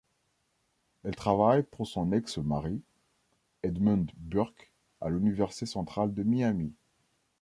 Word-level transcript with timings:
Elle 1.03 1.15
travaille 1.15 1.61
pour 1.61 1.85
son 1.85 2.11
ex-mari, 2.11 2.81
Edmund 3.61 4.09
Burke, 4.17 4.71
à 4.99 5.09
l'Université 5.11 5.67
centrale 5.67 6.11
de 6.15 6.23
Miami. 6.23 6.73